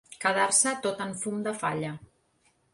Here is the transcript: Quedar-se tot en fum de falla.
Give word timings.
Quedar-se 0.21 0.73
tot 0.87 1.05
en 1.05 1.13
fum 1.25 1.45
de 1.51 1.55
falla. 1.61 1.95